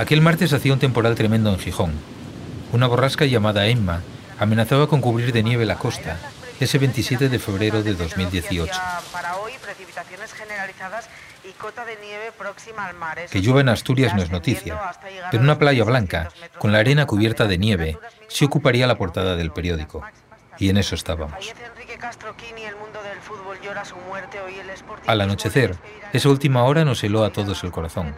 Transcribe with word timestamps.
Aquel 0.00 0.22
martes 0.22 0.54
hacía 0.54 0.72
un 0.72 0.78
temporal 0.78 1.14
tremendo 1.14 1.50
en 1.50 1.58
Gijón. 1.58 1.92
Una 2.72 2.86
borrasca 2.86 3.26
llamada 3.26 3.66
Emma 3.66 4.00
amenazaba 4.38 4.86
con 4.86 5.02
cubrir 5.02 5.30
de 5.30 5.42
nieve 5.42 5.66
la 5.66 5.76
costa 5.76 6.18
ese 6.58 6.78
27 6.78 7.28
de 7.28 7.38
febrero 7.38 7.82
de 7.82 7.92
2018. 7.92 8.72
Que 13.30 13.40
llueva 13.42 13.60
en 13.60 13.68
Asturias 13.68 14.14
no 14.14 14.22
es 14.22 14.30
noticia, 14.30 14.80
pero 15.30 15.42
una 15.42 15.58
playa 15.58 15.84
blanca, 15.84 16.30
con 16.58 16.72
la 16.72 16.78
arena 16.78 17.04
cubierta 17.04 17.44
de 17.44 17.58
nieve, 17.58 17.98
se 18.28 18.46
ocuparía 18.46 18.86
la 18.86 18.96
portada 18.96 19.36
del 19.36 19.52
periódico. 19.52 20.02
Y 20.58 20.70
en 20.70 20.78
eso 20.78 20.94
estábamos. 20.94 21.46
Al 25.06 25.20
anochecer, 25.20 25.76
esa 26.14 26.28
última 26.30 26.64
hora 26.64 26.86
nos 26.86 27.04
heló 27.04 27.22
a 27.24 27.32
todos 27.32 27.64
el 27.64 27.70
corazón. 27.70 28.14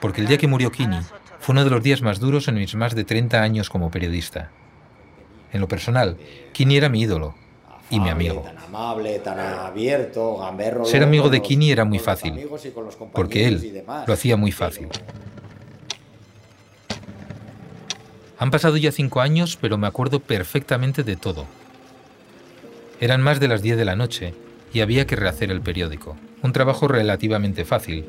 Porque 0.00 0.20
el 0.20 0.26
día 0.26 0.38
que 0.38 0.46
murió 0.46 0.70
Kini 0.70 0.98
fue 1.40 1.52
uno 1.52 1.64
de 1.64 1.70
los 1.70 1.82
días 1.82 2.02
más 2.02 2.20
duros 2.20 2.48
en 2.48 2.54
mis 2.54 2.74
más 2.74 2.94
de 2.94 3.04
30 3.04 3.42
años 3.42 3.70
como 3.70 3.90
periodista. 3.90 4.50
En 5.52 5.60
lo 5.60 5.68
personal, 5.68 6.16
Kini 6.52 6.76
era 6.76 6.88
mi 6.88 7.02
ídolo 7.02 7.34
y 7.90 8.00
mi 8.00 8.10
amigo. 8.10 8.44
Ser 10.84 11.02
amigo 11.02 11.30
de 11.30 11.42
Kini 11.42 11.70
era 11.70 11.84
muy 11.84 11.98
fácil, 11.98 12.48
porque 13.12 13.48
él 13.48 13.84
lo 14.06 14.12
hacía 14.12 14.36
muy 14.36 14.52
fácil. 14.52 14.88
Han 18.38 18.50
pasado 18.52 18.76
ya 18.76 18.92
cinco 18.92 19.20
años, 19.20 19.58
pero 19.60 19.78
me 19.78 19.88
acuerdo 19.88 20.20
perfectamente 20.20 21.02
de 21.02 21.16
todo. 21.16 21.46
Eran 23.00 23.20
más 23.20 23.40
de 23.40 23.48
las 23.48 23.62
10 23.62 23.76
de 23.76 23.84
la 23.84 23.96
noche 23.96 24.34
y 24.72 24.80
había 24.80 25.06
que 25.06 25.16
rehacer 25.16 25.50
el 25.50 25.60
periódico. 25.60 26.16
Un 26.42 26.52
trabajo 26.52 26.86
relativamente 26.86 27.64
fácil. 27.64 28.06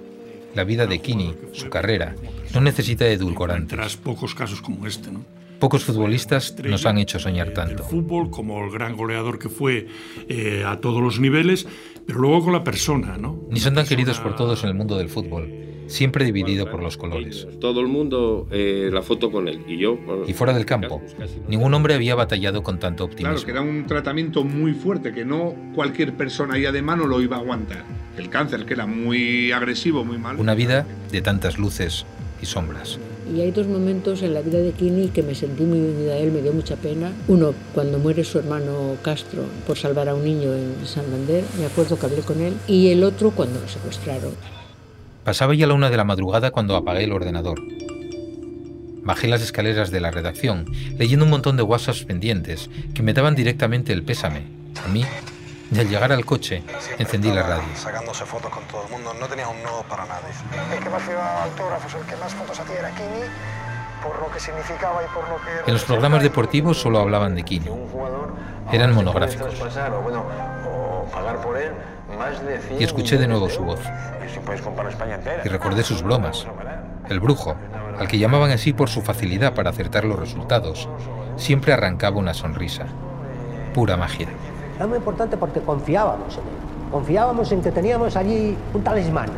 La 0.56 0.64
vida 0.64 0.88
de 0.88 1.00
Kini, 1.00 1.34
su 1.54 1.70
carrera, 1.70 2.16
no 2.54 2.62
necesita 2.62 3.08
edulcorantes. 3.08 3.98
pocos 3.98 4.36
casos 4.36 4.62
como 4.62 4.88
este, 4.88 5.12
¿no? 5.12 5.24
Pocos 5.60 5.84
futbolistas 5.84 6.56
nos 6.64 6.86
han 6.86 6.98
hecho 6.98 7.20
soñar 7.20 7.52
tanto. 7.52 7.84
El 7.84 7.90
fútbol, 7.90 8.32
como 8.32 8.64
el 8.64 8.72
gran 8.72 8.96
goleador 8.96 9.40
que 9.40 9.50
fue 9.50 9.88
eh, 10.30 10.64
a 10.66 10.80
todos 10.80 11.02
los 11.02 11.20
niveles, 11.20 11.68
pero 12.08 12.20
luego 12.20 12.46
con 12.46 12.54
la 12.54 12.64
persona, 12.64 13.18
¿no? 13.18 13.42
Ni 13.50 13.60
son 13.60 13.76
tan 13.76 13.86
queridos 13.86 14.20
por 14.20 14.36
todos 14.38 14.64
en 14.64 14.70
el 14.70 14.76
mundo 14.76 14.98
del 14.98 15.10
fútbol, 15.10 15.69
siempre 15.90 16.24
dividido 16.24 16.70
por 16.70 16.82
los 16.82 16.98
colores. 16.98 17.48
Todo 17.60 17.82
el 17.82 17.88
mundo 17.88 18.48
eh, 18.52 18.90
la 18.92 19.02
foto 19.02 19.32
con 19.32 19.48
él 19.48 19.64
y 19.68 19.78
yo. 19.78 19.98
y 20.28 20.34
fuera 20.34 20.54
del 20.54 20.66
campo, 20.66 21.02
ningún 21.48 21.74
hombre 21.74 21.96
había 21.96 22.16
batallado 22.16 22.64
con 22.64 22.80
tanto 22.80 23.04
optimismo. 23.04 23.34
Claro, 23.34 23.46
que 23.46 23.52
era 23.52 23.62
un 23.62 23.86
tratamiento 23.88 24.44
muy 24.44 24.74
fuerte 24.74 25.12
que 25.12 25.26
no 25.26 25.56
cualquier 25.76 26.14
persona 26.16 26.58
ya 26.58 26.72
de 26.72 26.82
mano 26.82 27.06
lo 27.06 27.22
iba 27.22 27.38
a 27.38 27.40
aguantar. 27.40 27.84
El 28.18 28.30
cáncer, 28.30 28.66
que 28.66 28.74
era 28.74 28.86
muy 28.86 29.52
agresivo, 29.52 30.04
muy 30.06 30.18
malo. 30.18 30.40
Una 30.40 30.54
vida 30.54 30.86
de 31.12 31.22
tantas 31.22 31.58
luces 31.58 32.06
y 32.42 32.46
sombras. 32.46 33.00
Y 33.36 33.42
hay 33.42 33.52
dos 33.52 33.68
momentos 33.68 34.24
en 34.24 34.34
la 34.34 34.42
vida 34.42 34.58
de 34.58 34.72
Kini 34.72 35.10
que 35.10 35.22
me 35.22 35.36
sentí 35.36 35.64
muy 35.64 35.80
unida 35.80 36.14
a 36.14 36.18
él, 36.18 36.32
me 36.32 36.42
dio 36.42 36.52
mucha 36.52 36.76
pena. 36.76 37.12
Uno, 37.28 37.54
cuando 37.74 38.00
muere 38.00 38.24
su 38.24 38.40
hermano 38.40 38.96
Castro 39.04 39.44
por 39.68 39.78
salvar 39.78 40.10
a 40.10 40.16
un 40.16 40.24
niño 40.24 40.54
en 40.54 40.74
Santander, 40.86 41.44
me 41.60 41.66
acuerdo 41.66 41.98
que 41.98 42.06
hablé 42.08 42.22
con 42.22 42.42
él. 42.42 42.54
Y 42.68 42.90
el 42.90 43.04
otro, 43.04 43.32
cuando 43.32 43.60
lo 43.60 43.68
secuestraron. 43.68 44.32
Pasaba 45.24 45.54
ya 45.54 45.68
la 45.68 45.74
una 45.74 45.90
de 45.90 45.98
la 45.98 46.04
madrugada 46.04 46.52
cuando 46.52 46.76
apagué 46.76 47.04
el 47.04 47.12
ordenador. 47.12 47.62
Bajé 49.04 49.28
las 49.28 49.42
escaleras 49.42 49.92
de 49.92 50.00
la 50.00 50.12
redacción, 50.12 50.66
leyendo 50.98 51.26
un 51.26 51.32
montón 51.32 51.58
de 51.58 51.64
WhatsApps 51.64 52.06
pendientes 52.06 52.70
que 52.94 53.04
me 53.04 53.14
daban 53.14 53.36
directamente 53.36 53.94
el 53.94 54.04
pésame, 54.04 54.44
a 54.84 54.88
mí 54.88 55.06
y 55.72 55.80
al 55.80 55.88
llegar 55.88 56.12
al 56.12 56.26
coche, 56.26 56.64
encendí 56.98 57.32
la 57.32 57.44
radio. 57.44 57.64
Sacándose 57.76 58.26
fotos 58.26 58.50
con 58.52 58.64
todo 58.64 58.86
el 58.86 58.92
mundo, 58.92 59.14
no 59.20 59.28
tenía 59.28 59.48
un 59.48 59.62
nodo 59.62 59.84
para 59.84 60.06
nadie. 60.06 60.30
El 60.76 60.84
que 60.84 60.90
más 60.90 61.04
firmaba 61.04 61.44
autógrafos, 61.44 61.94
el 61.94 62.06
que 62.08 62.16
más 62.16 62.34
fotos 62.34 62.60
hacía 62.60 62.80
era 62.80 62.90
Kini, 62.92 63.22
por 64.02 64.20
lo 64.20 64.32
que 64.32 64.40
significaba 64.40 65.04
y 65.04 65.08
por 65.14 65.30
lo 65.30 65.36
que... 65.38 65.68
En 65.68 65.74
los 65.74 65.84
programas 65.84 66.24
deportivos 66.24 66.78
solo 66.80 67.00
hablaban 67.00 67.36
de 67.36 67.44
Kini. 67.44 67.70
Eran 68.72 68.94
monográficos. 68.94 69.54
Y 72.80 72.84
escuché 72.84 73.18
de 73.18 73.28
nuevo 73.28 73.50
su 73.50 73.64
voz. 73.64 73.80
Y 75.44 75.50
recordé 75.50 75.84
sus 75.84 76.02
bromas. 76.04 76.46
El 77.10 77.20
brujo, 77.20 77.56
al 77.98 78.08
que 78.08 78.20
llamaban 78.20 78.52
así 78.52 78.74
por 78.74 78.90
su 78.90 79.02
facilidad 79.02 79.54
para 79.54 79.70
acertar 79.70 80.06
los 80.06 80.20
resultados, 80.20 80.88
siempre 81.36 81.74
arrancaba 81.74 82.18
una 82.18 82.34
sonrisa. 82.34 82.86
Pura 83.74 83.98
magia. 83.98 84.28
Era 84.76 84.88
muy 84.88 84.98
importante 84.98 85.38
porque 85.38 85.62
confiábamos 85.62 86.36
en 86.36 86.42
él. 86.42 86.92
Confiábamos 86.92 87.52
en 87.52 87.62
que 87.62 87.72
teníamos 87.72 88.16
allí 88.16 88.58
un 88.74 88.84
talismán. 88.84 89.30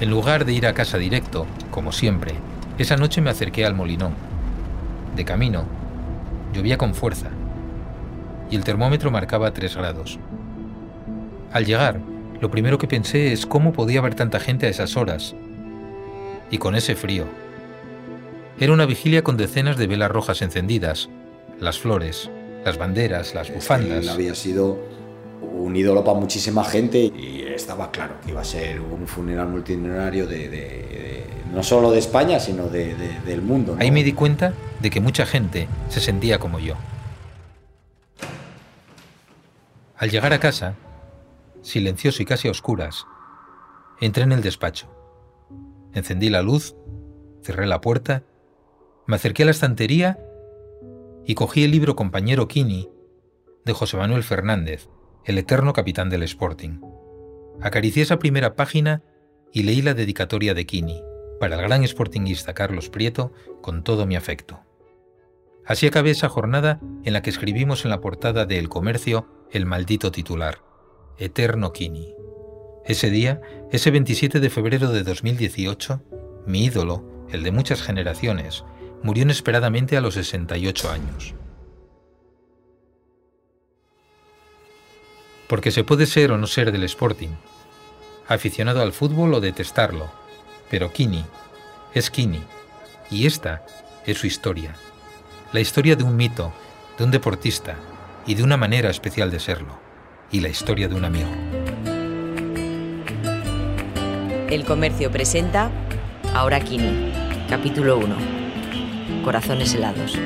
En 0.00 0.10
lugar 0.10 0.44
de 0.44 0.52
ir 0.52 0.66
a 0.66 0.74
casa 0.74 0.98
directo, 0.98 1.46
como 1.70 1.92
siempre, 1.92 2.34
esa 2.78 2.96
noche 2.96 3.20
me 3.20 3.30
acerqué 3.30 3.64
al 3.64 3.74
molinón. 3.74 4.14
De 5.14 5.24
camino, 5.24 5.64
llovía 6.52 6.76
con 6.76 6.94
fuerza 6.94 7.28
y 8.50 8.56
el 8.56 8.64
termómetro 8.64 9.10
marcaba 9.10 9.52
3 9.52 9.76
grados. 9.76 10.18
Al 11.54 11.66
llegar, 11.66 12.00
lo 12.40 12.50
primero 12.50 12.78
que 12.78 12.88
pensé 12.88 13.32
es 13.32 13.46
cómo 13.46 13.72
podía 13.72 14.00
haber 14.00 14.16
tanta 14.16 14.40
gente 14.40 14.66
a 14.66 14.68
esas 14.68 14.96
horas 14.96 15.36
y 16.50 16.58
con 16.58 16.74
ese 16.74 16.96
frío. 16.96 17.26
Era 18.58 18.72
una 18.72 18.86
vigilia 18.86 19.22
con 19.22 19.36
decenas 19.36 19.76
de 19.76 19.86
velas 19.86 20.10
rojas 20.10 20.42
encendidas, 20.42 21.08
las 21.60 21.78
flores, 21.78 22.28
las 22.64 22.76
banderas, 22.76 23.36
las 23.36 23.54
bufandas. 23.54 24.02
Él 24.02 24.08
había 24.08 24.34
sido 24.34 24.80
un 25.42 25.76
ídolo 25.76 26.02
para 26.02 26.18
muchísima 26.18 26.64
gente 26.64 26.98
y 26.98 27.42
estaba 27.42 27.92
claro 27.92 28.14
que 28.24 28.32
iba 28.32 28.40
a 28.40 28.44
ser 28.44 28.80
un 28.80 29.06
funeral 29.06 29.46
multitudinario 29.46 30.26
de, 30.26 31.22
no 31.52 31.62
solo 31.62 31.92
de 31.92 32.00
España, 32.00 32.40
sino 32.40 32.66
del 32.66 33.42
mundo. 33.42 33.76
Ahí 33.78 33.92
me 33.92 34.02
di 34.02 34.12
cuenta 34.12 34.54
de 34.80 34.90
que 34.90 35.00
mucha 35.00 35.24
gente 35.24 35.68
se 35.88 36.00
sentía 36.00 36.40
como 36.40 36.58
yo. 36.58 36.74
Al 39.96 40.10
llegar 40.10 40.32
a 40.32 40.40
casa, 40.40 40.74
silencioso 41.64 42.22
y 42.22 42.26
casi 42.26 42.48
a 42.48 42.50
oscuras, 42.50 43.06
entré 44.00 44.22
en 44.22 44.32
el 44.32 44.42
despacho. 44.42 44.88
Encendí 45.92 46.28
la 46.28 46.42
luz, 46.42 46.76
cerré 47.42 47.66
la 47.66 47.80
puerta, 47.80 48.22
me 49.06 49.16
acerqué 49.16 49.42
a 49.42 49.46
la 49.46 49.52
estantería 49.52 50.18
y 51.24 51.34
cogí 51.34 51.64
el 51.64 51.70
libro 51.70 51.96
Compañero 51.96 52.48
Kini 52.48 52.88
de 53.64 53.72
José 53.72 53.96
Manuel 53.96 54.22
Fernández, 54.22 54.88
el 55.24 55.38
eterno 55.38 55.72
capitán 55.72 56.10
del 56.10 56.22
Sporting. 56.22 56.80
Acaricié 57.60 58.02
esa 58.02 58.18
primera 58.18 58.56
página 58.56 59.02
y 59.52 59.62
leí 59.62 59.80
la 59.80 59.94
dedicatoria 59.94 60.52
de 60.52 60.66
Kini 60.66 61.02
para 61.40 61.56
el 61.56 61.62
gran 61.62 61.86
sportingista 61.86 62.54
Carlos 62.54 62.90
Prieto 62.90 63.32
con 63.62 63.84
todo 63.84 64.06
mi 64.06 64.16
afecto. 64.16 64.60
Así 65.64 65.86
acabé 65.86 66.10
esa 66.10 66.28
jornada 66.28 66.80
en 67.04 67.14
la 67.14 67.22
que 67.22 67.30
escribimos 67.30 67.84
en 67.84 67.90
la 67.90 68.00
portada 68.00 68.44
de 68.44 68.58
El 68.58 68.68
Comercio 68.68 69.26
el 69.50 69.64
maldito 69.64 70.10
titular, 70.10 70.58
Eterno 71.18 71.72
Kini. 71.72 72.12
Ese 72.84 73.08
día, 73.08 73.40
ese 73.70 73.92
27 73.92 74.40
de 74.40 74.50
febrero 74.50 74.90
de 74.90 75.04
2018, 75.04 76.02
mi 76.44 76.64
ídolo, 76.64 77.04
el 77.30 77.44
de 77.44 77.52
muchas 77.52 77.82
generaciones, 77.82 78.64
murió 79.02 79.22
inesperadamente 79.22 79.96
a 79.96 80.00
los 80.00 80.14
68 80.14 80.90
años. 80.90 81.34
Porque 85.48 85.70
se 85.70 85.84
puede 85.84 86.06
ser 86.06 86.32
o 86.32 86.38
no 86.38 86.48
ser 86.48 86.72
del 86.72 86.82
Sporting, 86.82 87.36
aficionado 88.26 88.82
al 88.82 88.92
fútbol 88.92 89.34
o 89.34 89.40
detestarlo, 89.40 90.10
pero 90.68 90.92
Kini 90.92 91.24
es 91.94 92.10
Kini, 92.10 92.42
y 93.08 93.26
esta 93.26 93.64
es 94.04 94.18
su 94.18 94.26
historia, 94.26 94.74
la 95.52 95.60
historia 95.60 95.94
de 95.94 96.02
un 96.02 96.16
mito, 96.16 96.52
de 96.98 97.04
un 97.04 97.12
deportista 97.12 97.76
y 98.26 98.34
de 98.34 98.42
una 98.42 98.56
manera 98.56 98.90
especial 98.90 99.30
de 99.30 99.38
serlo, 99.38 99.83
y 100.34 100.40
la 100.40 100.48
historia 100.48 100.88
de 100.88 100.96
un 100.96 101.04
amigo. 101.04 101.28
El 104.50 104.64
comercio 104.64 105.08
presenta 105.12 105.70
Ahora 106.34 106.58
Kini, 106.58 107.12
capítulo 107.48 107.98
1 107.98 108.16
corazones 109.24 109.74
helados. 109.74 110.18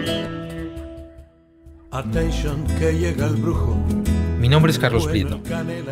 Mi 4.40 4.48
nombre 4.48 4.72
es 4.72 4.78
Carlos 4.78 5.06
Prieto. 5.06 5.40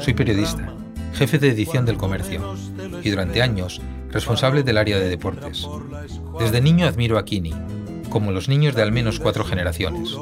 Soy 0.01 0.15
periodista, 0.15 0.73
jefe 1.13 1.39
de 1.39 1.51
edición 1.51 1.85
del 1.85 1.99
comercio 1.99 2.55
y 3.03 3.11
durante 3.11 3.43
años 3.43 3.83
responsable 4.11 4.63
del 4.63 4.79
área 4.79 4.99
de 4.99 5.11
deportes. 5.11 5.69
Desde 6.39 6.63
niño 6.63 6.87
admiro 6.87 7.19
a 7.19 7.25
Kini, 7.27 7.53
como 8.09 8.33
los 8.33 8.49
niños 8.49 8.75
de 8.75 8.81
al 8.81 8.93
menos 8.93 9.21
cuatro 9.21 9.45
generaciones. 9.45 10.17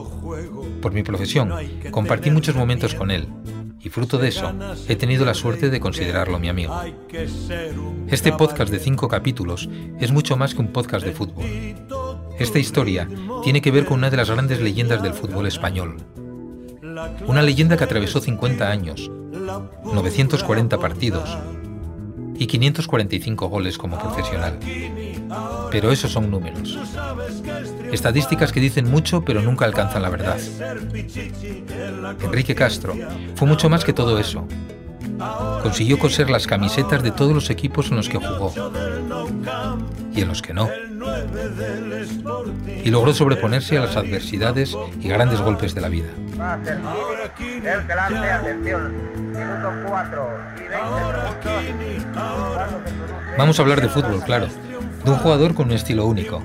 Por 0.83 0.93
mi 0.93 1.05
profesión, 1.05 1.53
compartí 1.93 2.33
muchos 2.33 2.57
momentos 2.57 2.97
con 2.97 3.13
él 3.13 3.29
y 3.85 3.91
fruto 3.91 4.19
de 4.19 4.29
eso 4.29 4.51
he 4.89 4.97
tenido 4.97 5.25
la 5.25 5.35
suerte 5.35 5.69
de 5.69 5.79
considerarlo 5.79 6.39
mi 6.39 6.49
amigo. 6.49 6.75
Este 8.09 8.33
podcast 8.33 8.73
de 8.73 8.79
cinco 8.79 9.09
capítulos 9.09 9.69
es 10.01 10.11
mucho 10.11 10.37
más 10.37 10.55
que 10.55 10.63
un 10.63 10.73
podcast 10.73 11.05
de 11.05 11.13
fútbol. 11.13 11.45
Esta 12.39 12.59
historia 12.59 13.09
tiene 13.43 13.61
que 13.61 13.71
ver 13.71 13.85
con 13.85 13.99
una 13.99 14.11
de 14.11 14.17
las 14.17 14.31
grandes 14.31 14.61
leyendas 14.61 15.03
del 15.03 15.13
fútbol 15.13 15.47
español. 15.47 15.99
Una 17.27 17.43
leyenda 17.43 17.77
que 17.77 17.85
atravesó 17.85 18.21
50 18.21 18.71
años, 18.71 19.11
940 19.85 20.79
partidos, 20.79 21.37
y 22.37 22.47
545 22.47 23.49
goles 23.49 23.79
como 23.79 23.99
profesional. 23.99 24.59
Pero 25.71 25.93
esos 25.93 26.13
son 26.13 26.31
números. 26.31 26.79
Estadísticas 27.93 28.53
que 28.53 28.61
dicen 28.61 28.91
mucho 28.91 29.25
pero 29.25 29.41
nunca 29.43 29.65
alcanzan 29.65 30.03
la 30.03 30.11
verdad. 30.11 30.39
Enrique 32.23 32.55
Castro 32.55 32.95
fue 33.35 33.49
mucho 33.49 33.69
más 33.69 33.85
que 33.85 33.93
todo 33.93 34.19
eso. 34.19 34.47
Consiguió 35.63 35.99
coser 35.99 36.29
las 36.31 36.47
camisetas 36.47 37.03
de 37.03 37.11
todos 37.11 37.33
los 37.33 37.51
equipos 37.51 37.91
en 37.91 37.97
los 37.97 38.09
que 38.09 38.19
jugó 38.19 38.53
y 40.15 40.21
en 40.21 40.29
los 40.29 40.43
que 40.43 40.55
no. 40.55 40.69
Y 42.85 42.91
logró 42.91 43.15
sobreponerse 43.15 43.79
a 43.79 43.83
las 43.83 43.97
adversidades 43.97 44.77
y 45.01 45.09
grandes 45.09 45.41
golpes 45.41 45.75
de 45.75 45.81
la 45.81 45.89
vida. 45.89 46.09
Vamos 53.39 53.59
a 53.59 53.63
hablar 53.63 53.81
de 53.81 53.89
fútbol, 53.89 54.23
claro, 54.25 54.49
de 55.05 55.11
un 55.11 55.17
jugador 55.19 55.55
con 55.55 55.67
un 55.67 55.73
estilo 55.73 56.07
único. 56.07 56.43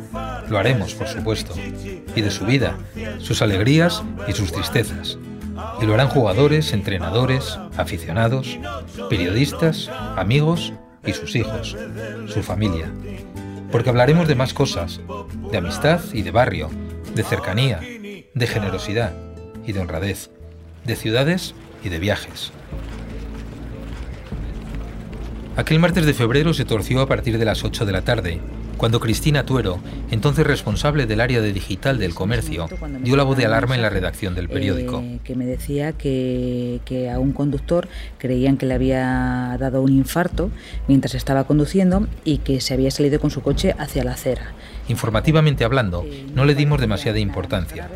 Lo 0.49 0.57
haremos, 0.57 0.93
por 0.95 1.07
supuesto, 1.07 1.53
y 2.15 2.21
de 2.21 2.31
su 2.31 2.45
vida, 2.45 2.75
sus 3.19 3.41
alegrías 3.41 4.03
y 4.27 4.33
sus 4.33 4.51
tristezas. 4.51 5.17
Y 5.81 5.85
lo 5.85 5.93
harán 5.93 6.09
jugadores, 6.09 6.73
entrenadores, 6.73 7.57
aficionados, 7.77 8.57
periodistas, 9.09 9.89
amigos 10.15 10.73
y 11.05 11.13
sus 11.13 11.35
hijos, 11.35 11.77
su 12.27 12.43
familia. 12.43 12.91
Porque 13.71 13.89
hablaremos 13.89 14.27
de 14.27 14.36
más 14.36 14.54
cosas, 14.54 15.00
de 15.51 15.57
amistad 15.57 16.01
y 16.13 16.21
de 16.24 16.31
barrio, 16.31 16.69
de 17.13 17.24
cercanía, 17.24 17.80
de 17.80 18.48
generosidad 18.48 19.13
y 19.66 19.74
de 19.74 19.80
honradez, 19.80 20.31
de 20.86 20.95
ciudades 20.95 21.54
y 21.83 21.89
de 21.89 22.00
viajes. 22.00 22.51
Aquel 25.56 25.80
martes 25.80 26.06
de 26.06 26.13
febrero 26.13 26.54
se 26.54 26.66
torció 26.66 27.01
a 27.01 27.07
partir 27.07 27.38
de 27.38 27.45
las 27.45 27.63
8 27.63 27.86
de 27.86 27.92
la 27.92 28.01
tarde, 28.01 28.39
cuando 28.79 29.01
Cristina 29.01 29.45
Tuero, 29.45 29.79
entonces 30.09 30.47
responsable 30.47 31.05
del 31.05 31.19
área 31.19 31.41
de 31.41 31.51
digital 31.51 31.99
del 31.99 32.15
comercio, 32.15 32.65
dio 33.01 33.17
la 33.17 33.23
voz 33.23 33.35
de 33.35 33.45
alarma 33.45 33.75
en 33.75 33.81
la 33.81 33.89
redacción 33.89 34.35
del 34.35 34.47
periódico. 34.47 35.01
Eh, 35.01 35.19
que 35.25 35.35
me 35.35 35.45
decía 35.45 35.91
que, 35.91 36.79
que, 36.85 37.09
a 37.11 37.19
un 37.19 37.33
conductor 37.33 37.89
creían 38.17 38.55
que 38.55 38.65
le 38.65 38.73
había 38.73 39.57
dado 39.59 39.81
un 39.81 39.91
infarto 39.91 40.49
mientras 40.87 41.13
estaba 41.13 41.43
conduciendo 41.43 42.07
y 42.23 42.37
que 42.37 42.61
se 42.61 42.73
había 42.73 42.89
salido 42.89 43.19
con 43.19 43.31
su 43.31 43.41
coche 43.41 43.75
hacia 43.77 44.05
la 44.05 44.13
acera. 44.13 44.53
Informativamente 44.87 45.65
hablando, 45.65 46.05
no 46.33 46.45
le 46.45 46.55
dimos 46.55 46.79
demasiada 46.79 47.19
importancia. 47.19 47.89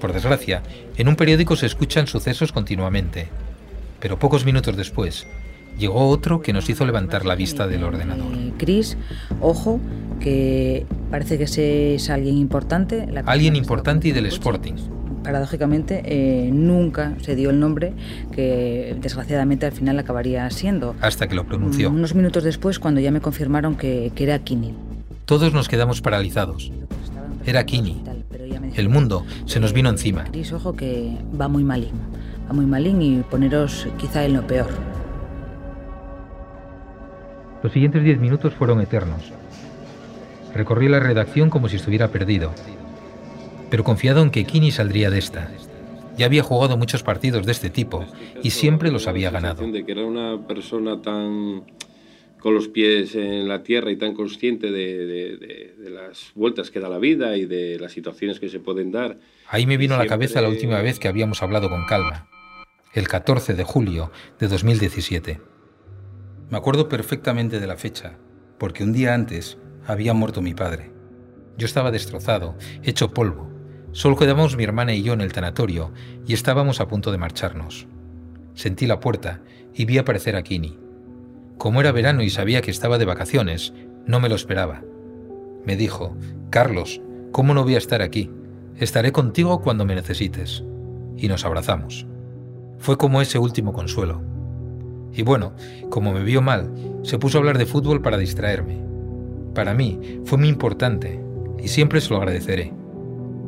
Por 0.00 0.12
desgracia, 0.12 0.64
en 0.96 1.06
un 1.06 1.14
periódico 1.14 1.54
se 1.54 1.66
escuchan 1.66 2.08
sucesos 2.08 2.50
continuamente. 2.50 3.28
Pero 4.00 4.18
pocos 4.18 4.44
minutos 4.44 4.76
después, 4.76 5.28
llegó 5.78 6.08
otro 6.08 6.42
que 6.42 6.52
nos 6.52 6.68
hizo 6.68 6.84
levantar 6.84 7.24
la 7.24 7.34
vista 7.34 7.66
del 7.66 7.84
ordenador. 7.84 8.32
Eh, 8.34 8.52
Chris, 8.58 8.96
ojo, 9.40 9.80
que 10.18 10.86
parece 11.10 11.38
que 11.38 11.94
es 11.94 12.10
alguien 12.10 12.36
importante. 12.36 13.08
alguien 13.26 13.56
importante 13.56 14.08
y 14.08 14.12
del 14.12 14.26
Sporting. 14.26 14.74
Paradójicamente, 15.22 16.02
eh, 16.04 16.50
nunca 16.52 17.14
se 17.20 17.36
dio 17.36 17.50
el 17.50 17.60
nombre 17.60 17.92
que 18.32 18.96
desgraciadamente 19.00 19.66
al 19.66 19.72
final 19.72 19.98
acabaría 19.98 20.48
siendo. 20.50 20.94
Hasta 21.00 21.26
que 21.26 21.34
lo 21.34 21.44
pronunció. 21.44 21.90
Unos 21.90 22.14
minutos 22.14 22.44
después, 22.44 22.78
cuando 22.78 23.00
ya 23.00 23.10
me 23.10 23.20
confirmaron 23.20 23.76
que, 23.76 24.12
que 24.14 24.24
era 24.24 24.38
Kini. 24.38 24.74
Todos 25.24 25.52
nos 25.52 25.68
quedamos 25.68 26.00
paralizados. 26.00 26.72
Era 27.44 27.64
Kini. 27.66 28.02
El 28.74 28.88
mundo 28.88 29.26
se 29.44 29.60
nos 29.60 29.72
vino 29.72 29.90
encima. 29.90 30.24
Chris, 30.24 30.52
ojo, 30.52 30.74
que 30.74 31.16
va 31.38 31.48
muy 31.48 31.64
malín. 31.64 31.92
Va 32.48 32.54
muy 32.54 32.64
malín 32.64 33.02
y 33.02 33.22
poneros 33.22 33.86
quizá 33.98 34.24
en 34.24 34.34
lo 34.34 34.46
peor. 34.46 34.68
Los 37.62 37.72
siguientes 37.72 38.04
diez 38.04 38.18
minutos 38.18 38.54
fueron 38.54 38.80
eternos. 38.80 39.32
Recorrí 40.58 40.88
la 40.88 40.98
redacción 40.98 41.50
como 41.50 41.68
si 41.68 41.76
estuviera 41.76 42.08
perdido, 42.08 42.52
pero 43.70 43.84
confiado 43.84 44.22
en 44.22 44.30
que 44.30 44.42
Kini 44.42 44.72
saldría 44.72 45.08
de 45.08 45.20
esta. 45.20 45.52
Ya 46.16 46.26
había 46.26 46.42
jugado 46.42 46.76
muchos 46.76 47.04
partidos 47.04 47.46
de 47.46 47.52
este 47.52 47.70
tipo 47.70 48.04
y 48.42 48.50
siempre 48.50 48.90
los 48.90 49.06
había 49.06 49.30
ganado. 49.30 49.64
De 49.70 49.86
que 49.86 49.92
era 49.92 50.04
una 50.04 50.48
persona 50.48 51.00
tan 51.00 51.62
con 52.40 52.54
los 52.54 52.66
pies 52.66 53.14
en 53.14 53.46
la 53.46 53.62
tierra 53.62 53.92
y 53.92 53.96
tan 53.98 54.14
consciente 54.14 54.72
de, 54.72 55.06
de, 55.06 55.36
de, 55.36 55.74
de, 55.78 55.90
las 55.90 56.32
vueltas 56.34 56.72
que 56.72 56.80
da 56.80 56.88
la 56.88 56.98
vida 56.98 57.36
y 57.36 57.46
de 57.46 57.78
las 57.78 57.92
situaciones 57.92 58.40
que 58.40 58.48
se 58.48 58.58
pueden 58.58 58.90
dar. 58.90 59.16
Ahí 59.46 59.64
me 59.64 59.76
vino 59.76 59.94
a 59.94 59.98
la 59.98 60.06
cabeza 60.06 60.40
la 60.40 60.48
última 60.48 60.82
vez 60.82 60.98
que 60.98 61.06
habíamos 61.06 61.40
hablado 61.40 61.68
con 61.68 61.86
calma, 61.86 62.28
el 62.94 63.06
14 63.06 63.54
de 63.54 63.62
julio 63.62 64.10
de 64.40 64.48
2017. 64.48 65.40
Me 66.50 66.58
acuerdo 66.58 66.88
perfectamente 66.88 67.60
de 67.60 67.66
la 67.68 67.76
fecha, 67.76 68.18
porque 68.58 68.82
un 68.82 68.92
día 68.92 69.14
antes 69.14 69.56
había 69.88 70.12
muerto 70.12 70.42
mi 70.42 70.52
padre. 70.52 70.92
Yo 71.56 71.64
estaba 71.64 71.90
destrozado, 71.90 72.54
hecho 72.82 73.14
polvo. 73.14 73.48
Solo 73.92 74.16
quedábamos 74.16 74.54
mi 74.54 74.62
hermana 74.62 74.92
y 74.92 75.02
yo 75.02 75.14
en 75.14 75.22
el 75.22 75.32
tanatorio 75.32 75.92
y 76.26 76.34
estábamos 76.34 76.80
a 76.80 76.88
punto 76.88 77.10
de 77.10 77.16
marcharnos. 77.16 77.86
Sentí 78.52 78.86
la 78.86 79.00
puerta 79.00 79.40
y 79.74 79.86
vi 79.86 79.96
aparecer 79.96 80.36
a 80.36 80.42
Kini. 80.42 80.78
Como 81.56 81.80
era 81.80 81.90
verano 81.90 82.22
y 82.22 82.28
sabía 82.28 82.60
que 82.60 82.70
estaba 82.70 82.98
de 82.98 83.06
vacaciones, 83.06 83.72
no 84.06 84.20
me 84.20 84.28
lo 84.28 84.34
esperaba. 84.34 84.82
Me 85.64 85.74
dijo, 85.74 86.14
Carlos, 86.50 87.00
¿cómo 87.32 87.54
no 87.54 87.64
voy 87.64 87.74
a 87.74 87.78
estar 87.78 88.02
aquí? 88.02 88.30
Estaré 88.76 89.10
contigo 89.10 89.62
cuando 89.62 89.86
me 89.86 89.94
necesites. 89.94 90.64
Y 91.16 91.28
nos 91.28 91.46
abrazamos. 91.46 92.06
Fue 92.78 92.98
como 92.98 93.22
ese 93.22 93.38
último 93.38 93.72
consuelo. 93.72 94.20
Y 95.14 95.22
bueno, 95.22 95.54
como 95.88 96.12
me 96.12 96.22
vio 96.22 96.42
mal, 96.42 96.70
se 97.02 97.18
puso 97.18 97.38
a 97.38 97.40
hablar 97.40 97.56
de 97.56 97.66
fútbol 97.66 98.02
para 98.02 98.18
distraerme. 98.18 98.87
Para 99.58 99.74
mí 99.74 100.20
fue 100.24 100.38
muy 100.38 100.46
importante 100.46 101.20
y 101.58 101.66
siempre 101.66 102.00
se 102.00 102.10
lo 102.10 102.18
agradeceré. 102.18 102.72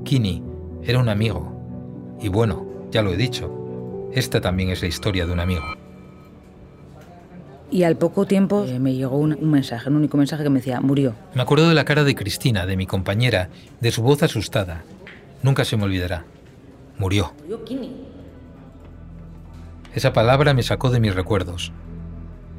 Kini 0.02 0.42
era 0.82 0.98
un 0.98 1.08
amigo. 1.08 2.16
Y 2.20 2.26
bueno, 2.26 2.66
ya 2.90 3.00
lo 3.00 3.12
he 3.12 3.16
dicho, 3.16 4.08
esta 4.12 4.40
también 4.40 4.70
es 4.70 4.82
la 4.82 4.88
historia 4.88 5.24
de 5.24 5.32
un 5.32 5.38
amigo. 5.38 5.62
Y 7.70 7.84
al 7.84 7.96
poco 7.96 8.26
tiempo 8.26 8.64
eh, 8.64 8.80
me 8.80 8.94
llegó 8.94 9.18
un, 9.18 9.34
un, 9.34 9.50
mensaje, 9.52 9.88
un 9.88 9.94
único 9.94 10.16
mensaje 10.16 10.42
que 10.42 10.50
me 10.50 10.58
decía, 10.58 10.80
murió. 10.80 11.14
Me 11.36 11.42
acuerdo 11.42 11.68
de 11.68 11.76
la 11.76 11.84
cara 11.84 12.02
de 12.02 12.16
Cristina, 12.16 12.66
de 12.66 12.76
mi 12.76 12.86
compañera, 12.86 13.48
de 13.80 13.92
su 13.92 14.02
voz 14.02 14.24
asustada. 14.24 14.82
Nunca 15.44 15.64
se 15.64 15.76
me 15.76 15.84
olvidará. 15.84 16.24
Murió. 16.98 17.34
Murió 17.42 17.62
Kini. 17.64 17.94
Esa 19.94 20.12
palabra 20.12 20.54
me 20.54 20.64
sacó 20.64 20.90
de 20.90 20.98
mis 20.98 21.14
recuerdos. 21.14 21.70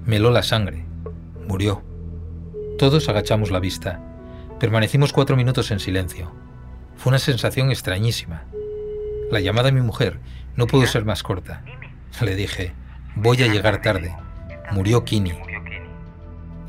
Me 0.05 0.15
heló 0.15 0.31
la 0.31 0.41
sangre. 0.41 0.85
Murió. 1.49 1.90
Todos 2.81 3.07
agachamos 3.09 3.51
la 3.51 3.59
vista. 3.59 4.01
Permanecimos 4.59 5.13
cuatro 5.13 5.35
minutos 5.35 5.69
en 5.69 5.79
silencio. 5.79 6.31
Fue 6.97 7.11
una 7.11 7.19
sensación 7.19 7.69
extrañísima. 7.69 8.45
La 9.29 9.39
llamada 9.39 9.67
de 9.67 9.73
mi 9.73 9.81
mujer 9.81 10.17
no 10.55 10.65
pudo 10.65 10.87
ser 10.87 11.05
más 11.05 11.21
corta. 11.21 11.63
Le 12.21 12.35
dije, 12.35 12.73
voy 13.15 13.43
a 13.43 13.53
llegar 13.53 13.83
tarde. 13.83 14.15
Murió 14.71 15.05
Kini. 15.05 15.33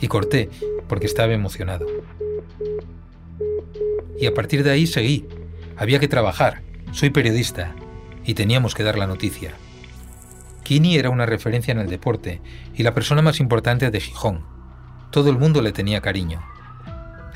Y 0.03 0.09
corté 0.09 0.51
porque 0.87 1.07
estaba 1.07 1.33
emocionado. 1.33 1.87
Y 4.21 4.27
a 4.27 4.35
partir 4.35 4.65
de 4.65 4.71
ahí 4.71 4.87
seguí. 4.87 5.27
Había 5.79 5.99
que 5.99 6.09
trabajar. 6.09 6.61
Soy 6.91 7.09
periodista. 7.09 7.75
Y 8.27 8.35
teníamos 8.35 8.75
que 8.75 8.83
dar 8.83 8.99
la 8.99 9.07
noticia. 9.07 9.55
Kini 10.63 10.97
era 10.97 11.09
una 11.09 11.25
referencia 11.25 11.73
en 11.73 11.79
el 11.79 11.89
deporte 11.89 12.43
y 12.75 12.83
la 12.83 12.93
persona 12.93 13.23
más 13.23 13.41
importante 13.41 13.91
de 13.91 13.99
Gijón. 13.99 14.52
Todo 15.13 15.29
el 15.29 15.37
mundo 15.37 15.61
le 15.61 15.73
tenía 15.73 16.01
cariño. 16.01 16.43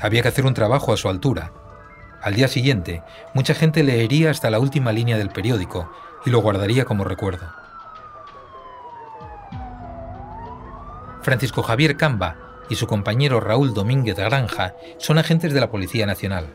Había 0.01 0.23
que 0.23 0.29
hacer 0.29 0.47
un 0.47 0.55
trabajo 0.55 0.93
a 0.93 0.97
su 0.97 1.09
altura. 1.09 1.51
Al 2.23 2.33
día 2.33 2.47
siguiente, 2.47 3.03
mucha 3.35 3.53
gente 3.53 3.83
leería 3.83 4.31
hasta 4.31 4.49
la 4.49 4.57
última 4.57 4.91
línea 4.91 5.15
del 5.19 5.29
periódico 5.29 5.87
y 6.25 6.31
lo 6.31 6.39
guardaría 6.41 6.85
como 6.85 7.03
recuerdo. 7.03 7.47
Francisco 11.21 11.61
Javier 11.61 11.97
Camba 11.97 12.37
y 12.67 12.75
su 12.75 12.87
compañero 12.87 13.39
Raúl 13.41 13.75
Domínguez 13.75 14.15
Granja 14.15 14.73
son 14.97 15.19
agentes 15.19 15.53
de 15.53 15.59
la 15.59 15.69
Policía 15.69 16.07
Nacional. 16.07 16.47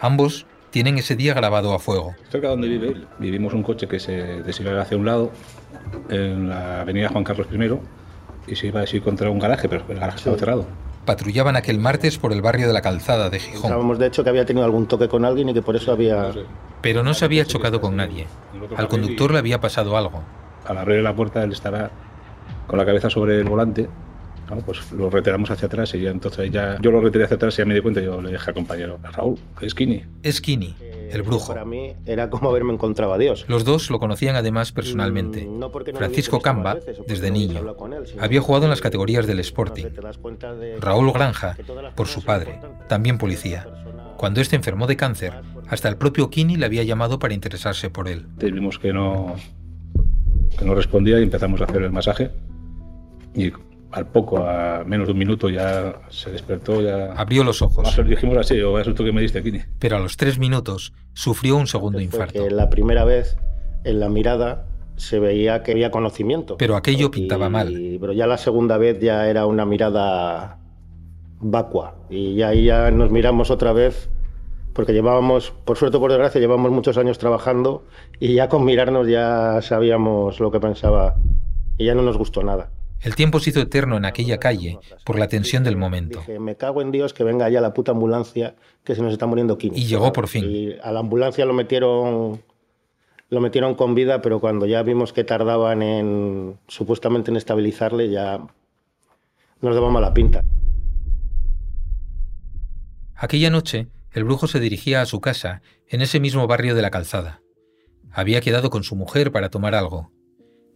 Ambos 0.00 0.44
tienen 0.70 0.98
ese 0.98 1.14
día 1.14 1.34
grabado 1.34 1.72
a 1.72 1.78
fuego. 1.78 2.16
Cerca 2.30 2.48
donde 2.48 2.66
vive 2.66 2.88
él, 2.88 3.06
vivimos 3.20 3.54
un 3.54 3.62
coche 3.62 3.86
que 3.86 4.00
se 4.00 4.42
desviaba 4.42 4.82
hacia 4.82 4.96
un 4.96 5.06
lado, 5.06 5.30
en 6.08 6.48
la 6.48 6.80
avenida 6.80 7.10
Juan 7.10 7.22
Carlos 7.22 7.46
I, 7.52 7.78
y 8.46 8.56
se 8.56 8.68
iba 8.68 8.80
a 8.80 8.84
ir 8.84 9.02
contra 9.02 9.30
un 9.30 9.38
garaje, 9.38 9.68
pero 9.68 9.84
el 9.88 9.98
garaje 9.98 10.18
estaba 10.18 10.36
cerrado. 10.36 10.66
Patrullaban 11.04 11.56
aquel 11.56 11.78
martes 11.78 12.18
por 12.18 12.32
el 12.32 12.40
barrio 12.40 12.66
de 12.66 12.72
la 12.72 12.80
Calzada 12.80 13.28
de 13.28 13.38
Gijón. 13.38 13.62
Pensábamos 13.62 13.98
de 13.98 14.06
hecho 14.06 14.24
que 14.24 14.30
había 14.30 14.46
tenido 14.46 14.64
algún 14.64 14.86
toque 14.86 15.08
con 15.08 15.24
alguien 15.24 15.50
y 15.50 15.54
que 15.54 15.62
por 15.62 15.76
eso 15.76 15.92
había... 15.92 16.32
Pero 16.80 17.02
no 17.02 17.12
se 17.14 17.24
había 17.24 17.44
chocado 17.44 17.80
con 17.80 17.96
nadie. 17.96 18.26
Al 18.76 18.88
conductor 18.88 19.32
le 19.32 19.38
había 19.38 19.60
pasado 19.60 19.96
algo. 19.96 20.22
Al 20.66 20.78
abrir 20.78 21.02
la 21.02 21.14
puerta 21.14 21.42
él 21.42 21.52
estará 21.52 21.90
con 22.66 22.78
la 22.78 22.86
cabeza 22.86 23.10
sobre 23.10 23.38
el 23.38 23.44
volante 23.44 23.88
bueno, 24.48 24.62
pues 24.64 24.92
lo 24.92 25.10
retiramos 25.10 25.50
hacia 25.50 25.66
atrás 25.66 25.94
y 25.94 26.00
ya 26.02 26.10
entonces 26.10 26.50
ya 26.50 26.78
yo 26.80 26.90
lo 26.90 27.00
retiré 27.00 27.24
hacia 27.24 27.36
atrás 27.36 27.54
y 27.54 27.58
ya 27.58 27.64
me 27.64 27.74
di 27.74 27.80
cuenta 27.80 28.00
yo 28.00 28.20
le 28.20 28.32
dije 28.32 28.44
al 28.46 28.54
compañero 28.54 28.98
Raúl 29.02 29.38
es 29.60 29.74
Kini 29.74 30.02
es 30.22 30.40
Kini 30.40 30.74
el 31.10 31.22
brujo. 31.22 31.48
Para 31.48 31.64
mí 31.64 31.92
era 32.06 32.28
como 32.30 32.50
haberme 32.50 32.72
encontrado 32.72 33.12
a 33.12 33.18
Dios. 33.18 33.44
Los 33.48 33.64
dos 33.64 33.90
lo 33.90 33.98
conocían 34.00 34.36
además 34.36 34.72
personalmente. 34.72 35.46
Mm, 35.46 35.58
no 35.58 35.70
porque 35.70 35.92
no 35.92 36.00
lo 36.00 36.06
Francisco 36.06 36.40
Camba, 36.40 36.74
veces, 36.74 36.98
desde 37.06 37.28
no 37.28 37.34
niño, 37.34 37.60
él, 37.60 38.18
había 38.18 38.40
jugado 38.40 38.64
en 38.64 38.70
las 38.70 38.80
categorías 38.80 39.26
del 39.26 39.38
Sporting. 39.40 39.84
de- 39.84 40.76
Raúl 40.80 41.12
Granja, 41.12 41.56
por 41.94 42.08
su 42.08 42.24
padre, 42.24 42.58
también 42.88 43.18
policía. 43.18 43.66
Cuando 44.16 44.40
este 44.40 44.56
enfermó 44.56 44.86
de 44.86 44.96
cáncer, 44.96 45.34
hasta 45.68 45.88
el 45.88 45.96
propio 45.96 46.30
Kini 46.30 46.56
le 46.56 46.66
había 46.66 46.82
llamado 46.82 47.18
para 47.18 47.34
interesarse 47.34 47.90
por 47.90 48.08
él. 48.08 48.26
Vimos 48.38 48.78
que 48.78 48.92
no, 48.92 49.36
que 50.58 50.64
no 50.64 50.74
respondía 50.74 51.20
y 51.20 51.22
empezamos 51.24 51.60
a 51.60 51.64
hacer 51.64 51.82
el 51.82 51.90
masaje. 51.90 52.30
Y 53.34 53.52
al 53.94 54.06
poco, 54.06 54.38
a 54.38 54.82
menos 54.84 55.06
de 55.06 55.12
un 55.12 55.18
minuto, 55.18 55.48
ya 55.48 56.00
se 56.08 56.30
despertó. 56.30 56.82
Ya... 56.82 57.12
Abrió 57.12 57.44
los 57.44 57.62
ojos. 57.62 57.96
Dijimos 58.06 58.36
así, 58.38 58.60
o 58.60 58.78
es 58.78 58.92
tú 58.94 59.04
que 59.04 59.12
me 59.12 59.20
diste, 59.20 59.42
Kini. 59.42 59.60
Pero 59.78 59.96
a 59.96 60.00
los 60.00 60.16
tres 60.16 60.38
minutos 60.38 60.92
sufrió 61.12 61.56
un 61.56 61.66
segundo 61.66 61.98
fue 61.98 62.04
infarto. 62.04 62.44
que 62.44 62.50
la 62.50 62.68
primera 62.70 63.04
vez 63.04 63.36
en 63.84 64.00
la 64.00 64.08
mirada 64.08 64.66
se 64.96 65.18
veía 65.18 65.62
que 65.62 65.72
había 65.72 65.90
conocimiento. 65.90 66.56
Pero 66.56 66.76
aquello 66.76 67.10
pintaba 67.10 67.46
Y- 67.46 67.50
mal. 67.50 67.96
Pero 68.00 68.12
ya 68.12 68.26
la 68.26 68.36
segunda 68.36 68.78
vez 68.78 69.00
ya 69.00 69.28
era 69.28 69.46
una 69.46 69.64
mirada 69.64 70.58
vacua. 71.40 71.94
Y 72.10 72.34
ya 72.36 72.48
ahí 72.48 72.64
ya 72.64 72.90
nos 72.90 73.10
miramos 73.10 73.50
otra 73.50 73.72
vez, 73.72 74.08
porque 74.72 74.92
llevábamos, 74.92 75.52
por 75.64 75.76
suerte 75.76 75.98
o 75.98 76.00
por 76.00 76.10
desgracia, 76.10 76.40
llevamos 76.40 76.70
muchos 76.72 76.96
años 76.98 77.18
trabajando 77.18 77.84
y 78.18 78.34
ya 78.34 78.48
con 78.48 78.64
mirarnos 78.64 79.06
ya 79.08 79.60
sabíamos 79.62 80.40
lo 80.40 80.50
que 80.50 80.58
pensaba 80.60 81.16
y 81.78 81.86
ya 81.86 81.94
no 81.94 82.02
nos 82.02 82.16
gustó 82.16 82.42
nada. 82.42 82.70
El 83.04 83.14
tiempo 83.16 83.38
se 83.38 83.50
hizo 83.50 83.60
eterno 83.60 83.98
en 83.98 84.06
aquella 84.06 84.38
calle 84.38 84.78
por 85.04 85.18
la 85.18 85.28
tensión 85.28 85.62
del 85.62 85.76
momento. 85.76 86.20
Dije, 86.20 86.38
me 86.38 86.56
cago 86.56 86.80
en 86.80 86.90
Dios 86.90 87.12
que 87.12 87.22
venga 87.22 87.50
ya 87.50 87.60
la 87.60 87.74
puta 87.74 87.92
ambulancia 87.92 88.56
que 88.82 88.94
se 88.94 89.02
nos 89.02 89.12
está 89.12 89.26
muriendo 89.26 89.58
Kini. 89.58 89.78
Y 89.78 89.84
llegó 89.84 90.10
por 90.10 90.26
fin. 90.26 90.46
Y 90.48 90.72
a 90.82 90.90
la 90.90 91.00
ambulancia 91.00 91.44
lo 91.44 91.52
metieron 91.52 92.42
lo 93.28 93.40
metieron 93.42 93.74
con 93.74 93.94
vida, 93.94 94.22
pero 94.22 94.40
cuando 94.40 94.64
ya 94.64 94.82
vimos 94.82 95.12
que 95.12 95.22
tardaban 95.22 95.82
en 95.82 96.58
supuestamente 96.66 97.30
en 97.30 97.36
estabilizarle 97.36 98.08
ya 98.08 98.40
nos 99.60 99.74
daba 99.74 99.90
mala 99.90 100.14
pinta. 100.14 100.42
Aquella 103.14 103.50
noche, 103.50 103.88
el 104.12 104.24
brujo 104.24 104.46
se 104.46 104.60
dirigía 104.60 105.02
a 105.02 105.06
su 105.06 105.20
casa 105.20 105.60
en 105.88 106.00
ese 106.00 106.20
mismo 106.20 106.46
barrio 106.46 106.74
de 106.74 106.80
la 106.80 106.90
calzada. 106.90 107.42
Había 108.10 108.40
quedado 108.40 108.70
con 108.70 108.82
su 108.82 108.96
mujer 108.96 109.30
para 109.30 109.50
tomar 109.50 109.74
algo. 109.74 110.13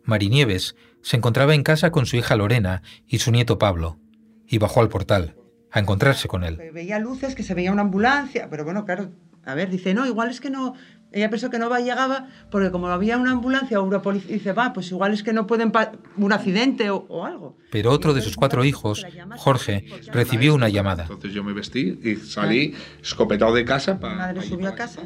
Marinieves 0.09 0.75
se 1.03 1.17
encontraba 1.17 1.55
en 1.55 1.63
casa 1.63 1.93
con 1.93 2.07
su 2.07 2.17
hija 2.17 2.35
Lorena 2.35 2.83
y 3.07 3.19
su 3.19 3.31
nieto 3.31 3.59
Pablo, 3.59 3.99
y 4.47 4.59
bajó 4.59 4.81
al 4.81 4.89
portal, 4.89 5.37
a 5.71 5.81
encontrarse 5.81 6.29
con 6.29 6.45
él. 6.45 6.59
Veía 6.73 6.99
luces, 6.99 7.35
que 7.35 7.43
se 7.43 7.55
veía 7.55 7.73
una 7.73 7.83
ambulancia, 7.83 8.49
pero 8.51 8.65
bueno, 8.65 8.85
claro, 8.87 9.13
a 9.45 9.55
ver, 9.55 9.69
dice, 9.71 9.93
no, 9.93 10.07
igual 10.07 10.31
es 10.31 10.41
que 10.41 10.49
no, 10.49 10.75
ella 11.13 11.29
pensó 11.29 11.51
que 11.51 11.59
no 11.59 11.69
va, 11.69 11.81
llegaba, 11.81 12.29
porque 12.51 12.71
como 12.71 12.89
había 12.89 13.19
una 13.19 13.33
ambulancia 13.33 13.79
o 13.81 13.85
una 13.85 14.01
policía, 14.01 14.33
dice, 14.33 14.53
va, 14.53 14.73
pues 14.73 14.91
igual 14.91 15.13
es 15.13 15.23
que 15.23 15.35
no 15.35 15.47
pueden, 15.47 15.73
un 16.17 16.33
accidente 16.33 16.89
o, 16.89 17.05
o 17.09 17.27
algo. 17.27 17.59
Pero 17.71 17.91
otro 17.91 18.15
de 18.15 18.23
sus 18.23 18.35
cuatro 18.35 18.65
hijos, 18.65 19.07
Jorge, 19.37 19.85
recibió 20.11 20.55
una 20.55 20.71
llamada. 20.71 21.03
Entonces 21.03 21.35
yo 21.35 21.45
me 21.45 21.53
vestí 21.53 21.99
y 22.03 22.17
salí 22.17 22.75
escopetado 23.03 23.55
de 23.55 23.67
casa 23.67 23.95
Mi 23.95 24.01
para... 24.01 24.15
madre 24.17 24.43
subió 24.43 24.69
a 24.69 24.75
casa 24.75 25.03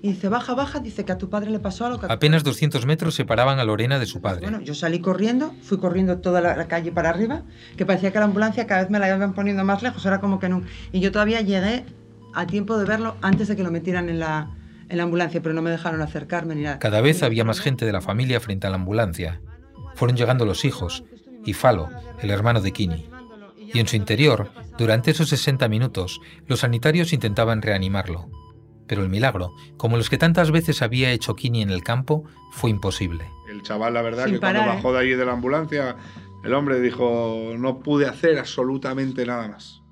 y 0.00 0.12
dice, 0.12 0.28
baja, 0.28 0.54
baja, 0.54 0.78
dice 0.80 1.04
que 1.04 1.12
a 1.12 1.18
tu 1.18 1.28
padre 1.28 1.50
le 1.50 1.58
pasó 1.58 1.86
algo. 1.86 2.00
que 2.00 2.12
Apenas 2.12 2.44
200 2.44 2.86
metros 2.86 3.14
separaban 3.14 3.58
a 3.58 3.64
Lorena 3.64 3.98
de 3.98 4.06
su 4.06 4.20
padre. 4.20 4.42
Bueno, 4.42 4.60
yo 4.60 4.74
salí 4.74 5.00
corriendo, 5.00 5.54
fui 5.62 5.78
corriendo 5.78 6.18
toda 6.18 6.40
la, 6.40 6.56
la 6.56 6.68
calle 6.68 6.92
para 6.92 7.10
arriba, 7.10 7.42
que 7.76 7.84
parecía 7.84 8.12
que 8.12 8.18
la 8.18 8.26
ambulancia 8.26 8.66
cada 8.66 8.82
vez 8.82 8.90
me 8.90 8.98
la 8.98 9.08
iban 9.08 9.34
poniendo 9.34 9.64
más 9.64 9.82
lejos, 9.82 10.04
era 10.06 10.20
como 10.20 10.38
que 10.38 10.48
no. 10.48 10.62
Y 10.92 11.00
yo 11.00 11.10
todavía 11.10 11.40
llegué 11.40 11.84
a 12.34 12.46
tiempo 12.46 12.78
de 12.78 12.84
verlo 12.84 13.16
antes 13.22 13.48
de 13.48 13.56
que 13.56 13.62
lo 13.62 13.70
metieran 13.70 14.08
en 14.08 14.20
la, 14.20 14.50
en 14.88 14.96
la 14.96 15.02
ambulancia, 15.02 15.42
pero 15.42 15.54
no 15.54 15.62
me 15.62 15.70
dejaron 15.70 16.00
acercarme 16.00 16.54
ni 16.54 16.62
nada. 16.62 16.78
Cada 16.78 17.00
vez 17.00 17.22
había 17.22 17.44
más 17.44 17.60
gente 17.60 17.84
de 17.84 17.92
la 17.92 18.00
familia 18.00 18.40
frente 18.40 18.66
a 18.66 18.70
la 18.70 18.76
ambulancia. 18.76 19.40
Fueron 19.94 20.16
llegando 20.16 20.44
los 20.44 20.64
hijos 20.64 21.04
y 21.44 21.54
Falo, 21.54 21.88
el 22.20 22.30
hermano 22.30 22.60
de 22.60 22.72
Kini. 22.72 23.08
Y 23.74 23.80
en 23.80 23.88
su 23.88 23.96
interior, 23.96 24.50
durante 24.78 25.10
esos 25.10 25.28
60 25.28 25.68
minutos, 25.68 26.20
los 26.46 26.60
sanitarios 26.60 27.12
intentaban 27.12 27.60
reanimarlo. 27.60 28.30
Pero 28.88 29.02
el 29.02 29.08
milagro, 29.08 29.54
como 29.76 29.96
los 29.96 30.10
que 30.10 30.18
tantas 30.18 30.50
veces 30.50 30.82
había 30.82 31.12
hecho 31.12 31.36
Kini 31.36 31.62
en 31.62 31.70
el 31.70 31.84
campo, 31.84 32.24
fue 32.50 32.70
imposible. 32.70 33.30
El 33.48 33.62
chaval, 33.62 33.94
la 33.94 34.02
verdad, 34.02 34.24
Sin 34.24 34.34
que 34.34 34.40
cuando 34.40 34.60
parar, 34.60 34.72
¿eh? 34.72 34.76
bajó 34.76 34.92
de 34.92 34.98
allí 34.98 35.14
de 35.14 35.24
la 35.24 35.32
ambulancia, 35.32 35.96
el 36.42 36.54
hombre 36.54 36.80
dijo, 36.80 37.52
no 37.56 37.80
pude 37.80 38.06
hacer 38.06 38.38
absolutamente 38.38 39.26
nada 39.26 39.48
más. 39.48 39.82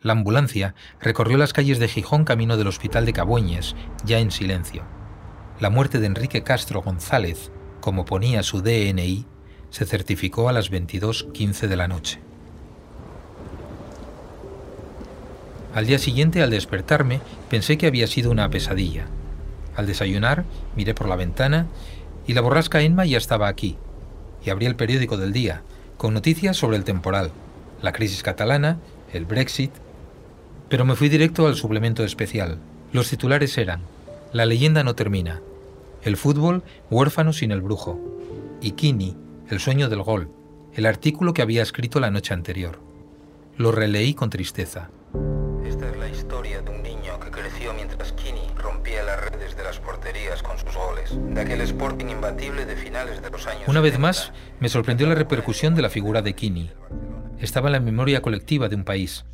La 0.00 0.12
ambulancia 0.12 0.74
recorrió 1.00 1.38
las 1.38 1.54
calles 1.54 1.78
de 1.78 1.88
Gijón 1.88 2.24
camino 2.24 2.58
del 2.58 2.66
hospital 2.66 3.06
de 3.06 3.14
Cabueñes, 3.14 3.74
ya 4.04 4.18
en 4.18 4.30
silencio. 4.30 4.84
La 5.60 5.70
muerte 5.70 5.98
de 5.98 6.06
Enrique 6.06 6.42
Castro 6.42 6.82
González, 6.82 7.52
como 7.80 8.04
ponía 8.04 8.42
su 8.42 8.60
DNI, 8.60 9.26
se 9.70 9.86
certificó 9.86 10.48
a 10.48 10.52
las 10.52 10.70
22.15 10.70 11.68
de 11.68 11.76
la 11.76 11.88
noche. 11.88 12.20
Al 15.74 15.86
día 15.86 15.98
siguiente, 15.98 16.40
al 16.40 16.50
despertarme, 16.50 17.20
pensé 17.50 17.76
que 17.76 17.88
había 17.88 18.06
sido 18.06 18.30
una 18.30 18.48
pesadilla. 18.48 19.06
Al 19.74 19.86
desayunar, 19.88 20.44
miré 20.76 20.94
por 20.94 21.08
la 21.08 21.16
ventana 21.16 21.66
y 22.28 22.34
la 22.34 22.42
borrasca 22.42 22.80
Enma 22.80 23.04
ya 23.06 23.18
estaba 23.18 23.48
aquí. 23.48 23.76
Y 24.44 24.50
abrí 24.50 24.66
el 24.66 24.76
periódico 24.76 25.16
del 25.16 25.32
día, 25.32 25.62
con 25.96 26.14
noticias 26.14 26.56
sobre 26.56 26.76
el 26.76 26.84
temporal, 26.84 27.32
la 27.82 27.92
crisis 27.92 28.22
catalana, 28.22 28.78
el 29.12 29.24
Brexit. 29.24 29.72
Pero 30.68 30.84
me 30.84 30.94
fui 30.94 31.08
directo 31.08 31.48
al 31.48 31.56
suplemento 31.56 32.04
especial. 32.04 32.58
Los 32.92 33.10
titulares 33.10 33.58
eran, 33.58 33.80
La 34.32 34.46
leyenda 34.46 34.84
no 34.84 34.94
termina, 34.94 35.40
el 36.04 36.16
fútbol 36.16 36.62
huérfano 36.88 37.32
sin 37.32 37.50
el 37.50 37.62
brujo, 37.62 37.98
y 38.60 38.72
Kini, 38.72 39.16
el 39.48 39.58
sueño 39.58 39.88
del 39.88 40.02
gol, 40.02 40.28
el 40.74 40.86
artículo 40.86 41.34
que 41.34 41.42
había 41.42 41.62
escrito 41.62 41.98
la 41.98 42.12
noche 42.12 42.32
anterior. 42.32 42.78
Lo 43.56 43.72
releí 43.72 44.14
con 44.14 44.30
tristeza. 44.30 44.90
Con 50.42 50.58
sus 50.58 50.74
goles, 50.74 51.14
de 51.34 51.40
aquel 51.40 51.60
Sporting 51.60 52.06
imbatible 52.06 52.66
de 52.66 52.76
finales 52.76 53.22
de 53.22 53.30
los 53.30 53.46
años 53.46 53.68
Una 53.68 53.80
vez 53.80 53.92
70. 53.92 53.98
más, 54.06 54.32
me 54.60 54.68
sorprendió 54.68 55.06
la 55.06 55.14
repercusión 55.14 55.74
de 55.74 55.82
la 55.82 55.90
figura 55.90 56.22
de 56.22 56.34
Kini. 56.34 56.70
Estaba 57.38 57.68
en 57.68 57.72
la 57.72 57.80
memoria 57.80 58.22
colectiva 58.22 58.68
de 58.68 58.76
un 58.76 58.84
país. 58.84 59.24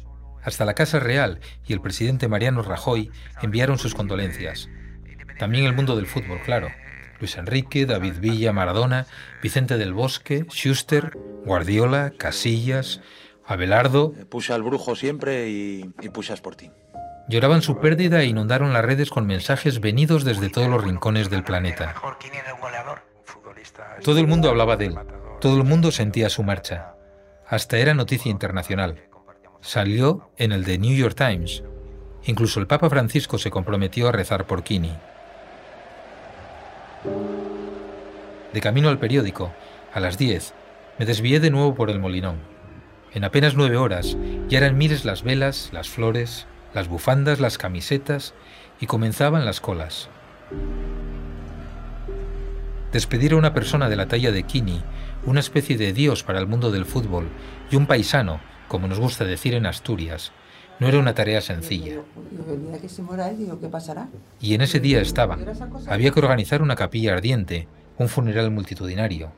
Hasta 0.43 0.65
la 0.65 0.75
Casa 0.75 0.99
Real 1.01 1.41
y 1.67 1.73
el 1.73 1.81
presidente 1.81 2.29
Mariano 2.29 2.63
Rajoy 2.63 3.11
enviaron 3.43 3.79
sus 3.79 3.95
condolencias. 3.95 4.69
También 5.39 5.65
el 5.65 5.75
mundo 5.75 5.97
del 5.97 6.07
fútbol, 6.07 6.41
claro. 6.45 6.69
Luis 7.19 7.37
Enrique, 7.37 7.87
David 7.87 8.15
Villa, 8.21 8.53
Maradona, 8.53 9.07
Vicente 9.43 9.77
del 9.77 9.93
Bosque, 9.93 10.47
Schuster, 10.51 11.17
Guardiola, 11.45 12.13
Casillas, 12.17 13.01
Abelardo. 13.45 14.13
Puse 14.31 14.53
al 14.53 14.63
brujo 14.63 14.97
siempre 14.97 15.51
y, 15.51 15.91
y 16.01 16.09
puse 16.09 16.33
a 16.33 16.35
Sporting. 16.35 16.71
Lloraban 17.31 17.63
su 17.63 17.79
pérdida 17.79 18.23
e 18.23 18.27
inundaron 18.27 18.73
las 18.73 18.85
redes 18.85 19.09
con 19.09 19.25
mensajes 19.25 19.81
venidos 19.81 20.25
desde 20.25 20.49
todos 20.49 20.67
los 20.67 20.83
rincones 20.83 21.31
del 21.31 21.45
planeta. 21.45 21.95
Todo 24.03 24.19
el 24.19 24.27
mundo 24.27 24.51
hablaba 24.51 24.77
de 24.77 24.87
él. 24.87 24.99
Todo 25.41 25.57
el 25.57 25.63
mundo 25.63 25.93
sentía 25.93 26.29
su 26.29 26.43
marcha. 26.43 26.97
Hasta 27.47 27.79
era 27.79 27.95
noticia 27.95 28.33
internacional. 28.33 29.05
Salió 29.61 30.33
en 30.39 30.51
el 30.51 30.65
The 30.65 30.79
New 30.79 30.97
York 30.97 31.15
Times. 31.15 31.63
Incluso 32.25 32.59
el 32.59 32.67
Papa 32.67 32.91
Francisco 32.91 33.39
se 33.39 33.53
comprometió 33.53 34.09
a 34.09 34.13
rezar 34.13 34.49
por 34.49 34.65
Kini. 34.65 34.93
De 38.53 38.61
camino 38.61 38.89
al 38.89 38.99
periódico, 38.99 39.53
a 39.95 40.01
las 40.01 40.19
10, 40.19 40.53
me 40.99 41.07
desvié 41.07 41.39
de 41.39 41.51
nuevo 41.51 41.77
por 41.77 41.91
el 41.91 42.01
molinón. 42.01 42.39
En 43.15 43.23
apenas 43.23 43.55
nueve 43.55 43.77
horas 43.77 44.17
ya 44.49 44.59
eran 44.59 44.77
miles 44.77 45.05
las 45.05 45.23
velas, 45.23 45.71
las 45.73 45.89
flores, 45.89 46.49
las 46.75 46.89
bufandas, 46.89 47.41
las 47.41 47.59
camisetas 47.59 48.35
y 48.81 48.87
comenzaban 48.87 49.45
las 49.45 49.61
colas. 49.61 50.09
Despedir 52.93 53.33
a 53.33 53.37
una 53.37 53.55
persona 53.55 53.89
de 53.89 53.97
la 53.97 54.09
talla 54.09 54.33
de 54.33 54.43
Kini, 54.43 54.83
una 55.25 55.41
especie 55.41 55.77
de 55.77 55.93
dios 55.93 56.25
para 56.25 56.41
el 56.41 56.47
mundo 56.47 56.71
del 56.71 56.87
fútbol 56.87 57.29
y 57.71 57.77
un 57.77 57.87
paisano, 57.87 58.41
como 58.69 58.89
nos 58.89 58.99
gusta 58.99 59.25
decir 59.25 59.55
en 59.55 59.67
Asturias, 59.67 60.33
no 60.81 60.89
era 60.89 60.99
una 60.99 61.15
tarea 61.15 61.41
sencilla. 61.41 62.01
Y 64.41 64.55
en 64.55 64.61
ese 64.63 64.81
día 64.81 65.01
estaban. 65.01 65.47
Había 65.89 66.11
que 66.11 66.21
organizar 66.21 66.63
una 66.63 66.75
capilla 66.75 67.13
ardiente, 67.13 67.69
un 67.99 68.09
funeral 68.09 68.51
multitudinario. 68.51 69.31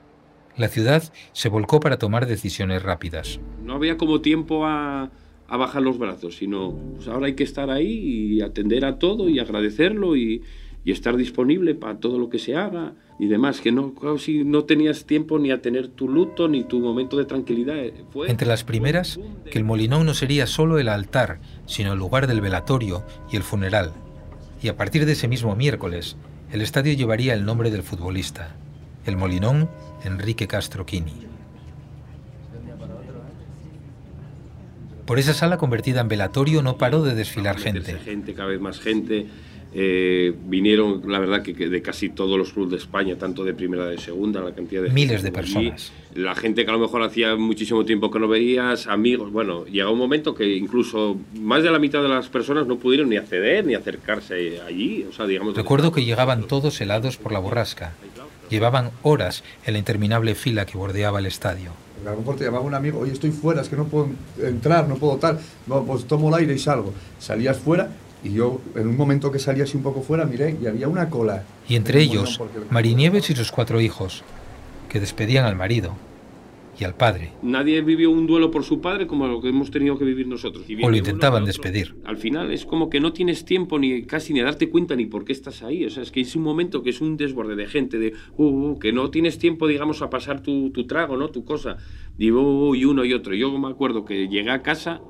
La 0.57 0.69
ciudad 0.69 1.03
se 1.33 1.49
volcó 1.49 1.81
para 1.81 1.99
tomar 1.99 2.27
decisiones 2.27 2.83
rápidas. 2.83 3.41
No 3.62 3.75
había 3.75 3.97
como 3.97 4.21
tiempo 4.21 4.67
a, 4.67 5.11
a 5.52 5.59
bajar 5.59 5.82
los 5.82 5.99
brazos, 5.99 6.37
sino 6.37 6.75
pues 6.97 7.09
ahora 7.09 7.26
hay 7.26 7.35
que 7.35 7.44
estar 7.44 7.68
ahí 7.68 7.92
y 7.92 8.40
atender 8.40 8.87
a 8.87 8.99
todo 8.99 9.28
y 9.28 9.38
agradecerlo 9.38 10.16
y, 10.16 10.42
y 10.82 10.92
estar 10.92 11.14
disponible 11.18 11.75
para 11.75 11.99
todo 12.00 12.18
lo 12.18 12.30
que 12.30 12.38
se 12.38 12.56
haga 12.56 12.94
y 13.18 13.26
demás, 13.26 13.61
que 13.61 13.71
no, 13.71 13.92
si 14.18 14.44
no 14.44 14.64
tenías 14.64 15.04
tiempo 15.04 15.38
ni 15.38 15.50
a 15.50 15.61
tener 15.61 15.88
tu 15.88 16.09
luto 16.09 16.49
ni 16.49 16.64
tu 16.64 16.80
momento 16.80 17.18
de 17.18 17.26
tranquilidad. 17.26 17.76
eh, 17.76 17.92
Fue 18.11 18.30
Entre 18.30 18.49
las 18.49 18.64
primeras, 18.64 19.21
que 19.50 19.59
el 19.59 19.64
Molinón 19.64 20.06
no 20.06 20.14
sería 20.14 20.47
solo 20.47 20.78
el 20.78 20.88
altar, 20.88 21.38
sino 21.66 21.92
el 21.92 21.99
lugar 21.99 22.26
del 22.26 22.40
velatorio 22.40 23.04
y 23.30 23.37
el 23.37 23.42
funeral. 23.42 23.92
Y 24.62 24.68
a 24.68 24.76
partir 24.78 25.04
de 25.04 25.12
ese 25.12 25.28
mismo 25.28 25.54
miércoles, 25.54 26.16
el 26.50 26.62
estadio 26.62 26.94
llevaría 26.94 27.35
el 27.35 27.44
nombre 27.44 27.71
del 27.71 27.82
futbolista, 27.82 28.56
el 29.04 29.18
Molinón 29.18 29.68
Enrique 30.02 30.47
Castro 30.47 30.87
Quini. 30.87 31.32
Por 35.06 35.18
esa 35.18 35.35
sala 35.35 35.59
convertida 35.59 36.00
en 36.00 36.09
velatorio 36.09 36.62
no 36.62 36.76
paró 36.76 37.02
de 37.02 37.14
desfilar 37.14 37.59
gente. 37.59 37.99
gente, 37.99 38.35
cada 38.35 38.49
vez 38.49 38.61
más 38.61 38.80
gente. 38.80 39.26
Eh, 39.75 40.35
vinieron, 40.44 41.02
la 41.11 41.18
verdad, 41.18 41.42
que, 41.42 41.54
que 41.54 41.71
de 41.71 41.80
casi 41.80 42.11
todos 42.11 42.37
los 42.37 42.52
clubes 42.52 42.73
de 42.73 42.76
España, 42.76 43.16
tanto 43.16 43.42
de 43.42 43.54
primera 43.54 43.87
de 43.87 43.97
segunda, 43.97 44.42
la 44.42 44.54
cantidad 44.54 44.82
de 44.82 44.90
Miles 44.90 45.23
de 45.23 45.28
allí. 45.28 45.35
personas. 45.35 45.92
La 46.14 46.35
gente 46.35 46.64
que 46.64 46.71
a 46.71 46.75
lo 46.75 46.78
mejor 46.78 47.02
hacía 47.02 47.37
muchísimo 47.37 47.82
tiempo 47.87 48.11
que 48.11 48.18
no 48.18 48.28
veías, 48.28 48.87
amigos. 48.87 49.32
Bueno, 49.32 49.64
llega 49.64 49.88
un 49.88 49.99
momento 49.99 50.35
que 50.35 50.56
incluso 50.56 51.16
más 51.40 51.62
de 51.62 51.71
la 51.71 51.78
mitad 51.78 52.02
de 52.02 52.11
las 52.11 52.28
personas 52.28 52.66
no 52.66 52.76
pudieron 52.76 53.09
ni 53.09 53.16
acceder 53.16 53.64
ni 53.64 53.75
acercarse 53.75 54.61
allí. 54.61 55.06
O 55.09 55.12
sea, 55.12 55.26
digamos. 55.26 55.56
Recuerdo 55.56 55.90
que 55.90 56.04
llegaban 56.04 56.47
todos 56.47 56.78
helados 56.82 57.16
por 57.16 57.32
la 57.32 57.38
borrasca. 57.38 57.94
Llevaban 58.50 58.90
horas 59.02 59.42
en 59.64 59.73
la 59.73 59.78
interminable 59.78 60.35
fila 60.35 60.66
que 60.66 60.76
bordeaba 60.76 61.18
el 61.21 61.26
estadio. 61.26 61.71
A 62.06 62.11
lo 62.11 62.18
mejor 62.18 62.37
te 62.37 62.44
llamaba 62.44 62.64
un 62.64 62.75
amigo, 62.75 63.00
oye, 63.00 63.12
estoy 63.12 63.30
fuera, 63.30 63.62
es 63.62 63.68
que 63.68 63.76
no 63.76 63.85
puedo 63.85 64.09
entrar, 64.42 64.88
no 64.88 64.97
puedo 64.97 65.16
tal. 65.16 65.38
No, 65.66 65.85
pues 65.85 66.04
tomo 66.06 66.28
el 66.28 66.35
aire 66.42 66.54
y 66.54 66.59
salgo. 66.59 66.92
Salías 67.18 67.59
fuera 67.59 67.90
y 68.25 68.32
yo, 68.32 68.61
en 68.75 68.87
un 68.88 68.97
momento 68.97 69.32
que 69.32 69.38
salía 69.38 69.64
así 69.64 69.76
un 69.76 69.82
poco 69.82 70.02
fuera, 70.02 70.25
miré 70.25 70.56
y 70.61 70.66
había 70.66 70.88
una 70.88 71.09
cola. 71.09 71.44
Y 71.68 71.76
entre 71.76 72.02
En 72.02 72.11
el 72.11 72.11
ellos, 72.11 72.40
Marinieves 72.71 73.30
y 73.30 73.35
sus 73.35 73.50
cuatro 73.50 73.80
hijos, 73.80 74.23
que 74.88 75.00
despedían 75.00 75.44
al 75.44 75.56
marido 75.56 75.94
y 76.79 76.85
al 76.85 76.95
padre, 76.95 77.33
Nadie 77.43 77.83
vivió 77.83 78.11
un 78.11 78.26
duelo 78.26 78.50
por 78.50 78.64
su 78.64 78.81
padre 78.81 79.07
como 79.07 79.26
lo 79.26 79.41
que 79.41 79.49
hemos 79.49 79.71
tenido 79.71 79.99
que 79.99 80.05
vivir 80.05 80.26
nosotros. 80.26 80.64
Y 80.69 80.83
o 80.83 80.91
lo 80.91 80.97
intentaban 80.97 81.45
despedir. 81.45 81.95
Al 82.05 82.17
final 82.17 82.50
es 82.50 82.64
como 82.64 82.88
que 82.88 82.99
no 82.99 83.12
tienes 83.12 83.45
tiempo 83.45 83.79
ni 83.79 84.05
casi 84.05 84.33
ni 84.33 84.41
a 84.41 84.45
darte 84.45 84.71
cuenta 84.71 84.97
ni 84.97 85.07
por 85.07 85.25
qué 85.25 85.33
estás 85.33 85.62
ahí. 85.62 85.85
O 85.85 85.91
sea, 85.91 86.02
es 86.02 86.11
que 86.11 86.21
es 86.21 86.35
un 86.35 86.43
momento 86.43 86.83
que 86.83 86.91
es 86.91 87.00
un 87.00 87.17
desborde 87.17 87.57
de 87.57 87.67
gente, 87.67 87.99
de 87.99 88.14
uh, 88.37 88.45
uh, 88.45 88.79
que 88.79 88.93
no 88.93 89.11
tienes 89.11 89.38
tiempo, 89.38 89.67
digamos, 89.67 90.00
a 90.00 90.09
pasar 90.09 90.43
tu, 90.43 90.71
tu 90.71 90.87
trago, 90.87 91.17
¿no? 91.17 91.29
Tu 91.29 91.45
cosa. 91.45 91.76
Digo, 92.17 92.69
uh, 92.71 92.75
y 92.75 92.85
uno 92.87 93.05
y 93.05 93.12
otro. 93.12 93.35
Yo 93.35 93.57
me 93.59 93.69
acuerdo 93.69 94.05
que 94.05 94.29
llegué 94.29 94.50
a 94.50 94.62
casa, 94.62 95.02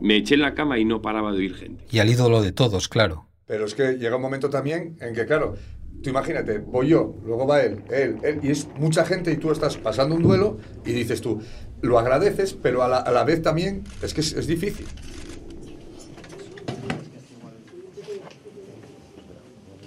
me 0.00 0.16
eché 0.16 0.36
en 0.36 0.42
la 0.42 0.54
cama 0.54 0.78
y 0.78 0.84
no 0.84 1.02
paraba 1.02 1.32
de 1.32 1.38
oír 1.38 1.54
gente. 1.54 1.84
Y 1.90 1.98
al 1.98 2.08
ídolo 2.08 2.40
de 2.40 2.52
todos, 2.52 2.88
claro. 2.88 3.26
Pero 3.46 3.64
es 3.66 3.74
que 3.74 3.98
llega 3.98 4.16
un 4.16 4.22
momento 4.22 4.48
también 4.48 4.96
en 5.00 5.14
que, 5.14 5.26
claro, 5.26 5.56
tú 6.02 6.10
imagínate, 6.10 6.58
voy 6.58 6.88
yo, 6.88 7.14
luego 7.24 7.46
va 7.46 7.62
él, 7.62 7.82
él, 7.90 8.18
él, 8.22 8.40
y 8.42 8.50
es 8.50 8.68
mucha 8.76 9.04
gente 9.04 9.32
y 9.32 9.36
tú 9.36 9.50
estás 9.50 9.76
pasando 9.76 10.14
un 10.14 10.22
duelo 10.22 10.58
y 10.84 10.92
dices 10.92 11.20
tú, 11.20 11.42
lo 11.80 11.98
agradeces, 11.98 12.52
pero 12.54 12.82
a 12.82 12.88
la, 12.88 12.98
a 12.98 13.10
la 13.10 13.24
vez 13.24 13.42
también 13.42 13.84
es 14.02 14.14
que 14.14 14.20
es, 14.20 14.32
es 14.32 14.46
difícil. 14.46 14.86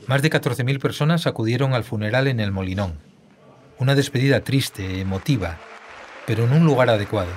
Más 0.07 0.21
de 0.21 0.29
14.000 0.29 0.79
personas 0.79 1.25
acudieron 1.25 1.73
al 1.73 1.83
funeral 1.83 2.27
en 2.27 2.39
el 2.39 2.51
Molinón. 2.51 2.93
Una 3.79 3.95
despedida 3.95 4.41
triste, 4.41 5.01
emotiva, 5.01 5.57
pero 6.27 6.43
en 6.43 6.53
un 6.53 6.63
lugar 6.63 6.89
adecuado. 6.89 7.31